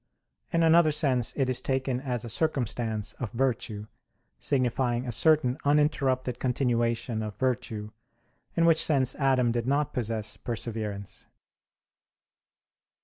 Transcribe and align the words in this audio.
In 0.51 0.63
another 0.63 0.89
sense 0.89 1.31
it 1.37 1.47
is 1.47 1.61
taken 1.61 1.99
as 2.01 2.25
a 2.25 2.27
circumstance 2.27 3.13
of 3.19 3.31
virtue; 3.33 3.85
signifying 4.39 5.05
a 5.05 5.11
certain 5.11 5.59
uninterrupted 5.63 6.39
continuation 6.39 7.21
of 7.21 7.37
virtue; 7.37 7.91
in 8.55 8.65
which 8.65 8.83
sense 8.83 9.13
Adam 9.13 9.51
did 9.51 9.67
not 9.67 9.93
possess 9.93 10.37
perseverance. 10.37 11.27